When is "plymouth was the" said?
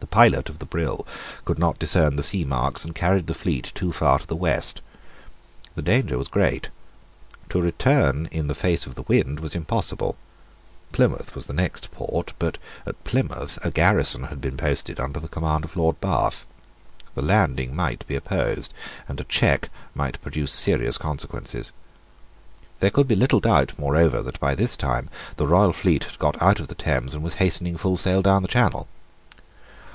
10.90-11.52